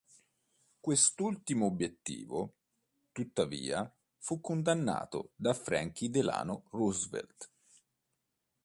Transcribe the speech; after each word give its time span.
Quest'ultimo 0.79 1.67
obiettivo, 1.67 2.55
tuttavia, 3.11 3.87
fu 4.17 4.41
condannato 4.41 5.31
da 5.35 5.53
Franklin 5.53 6.09
Delano 6.09 6.63
Roosevelt. 6.71 7.51